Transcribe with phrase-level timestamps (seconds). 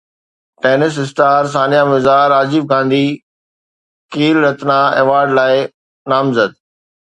[0.61, 3.05] tense star Sania Mirza Rajiv Gandhi
[4.13, 5.55] Khel Ratna award لاءِ
[6.09, 6.51] نامزد